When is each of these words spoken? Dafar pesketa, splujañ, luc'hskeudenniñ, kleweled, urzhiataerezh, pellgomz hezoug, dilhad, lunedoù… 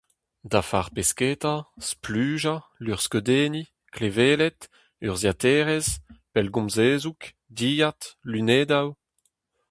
Dafar 0.51 0.85
pesketa, 0.95 1.55
splujañ, 1.87 2.57
luc'hskeudenniñ, 2.83 3.67
kleweled, 3.93 4.59
urzhiataerezh, 5.07 5.93
pellgomz 6.33 6.75
hezoug, 6.83 7.21
dilhad, 7.57 8.01
lunedoù… 8.31 8.89